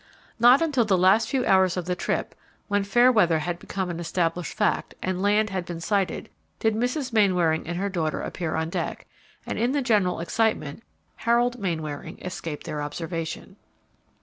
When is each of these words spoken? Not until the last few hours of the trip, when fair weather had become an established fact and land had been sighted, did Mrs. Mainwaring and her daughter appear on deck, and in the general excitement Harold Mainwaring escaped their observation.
Not 0.39 0.63
until 0.63 0.83
the 0.83 0.97
last 0.97 1.29
few 1.29 1.45
hours 1.45 1.77
of 1.77 1.85
the 1.85 1.95
trip, 1.95 2.33
when 2.67 2.83
fair 2.83 3.11
weather 3.11 3.37
had 3.37 3.59
become 3.59 3.91
an 3.91 3.99
established 3.99 4.57
fact 4.57 4.95
and 4.99 5.21
land 5.21 5.51
had 5.51 5.63
been 5.63 5.79
sighted, 5.79 6.27
did 6.59 6.73
Mrs. 6.73 7.13
Mainwaring 7.13 7.67
and 7.67 7.77
her 7.77 7.87
daughter 7.87 8.19
appear 8.21 8.55
on 8.55 8.71
deck, 8.71 9.05
and 9.45 9.59
in 9.59 9.73
the 9.73 9.81
general 9.83 10.19
excitement 10.19 10.81
Harold 11.17 11.59
Mainwaring 11.59 12.19
escaped 12.23 12.63
their 12.63 12.81
observation. 12.81 13.57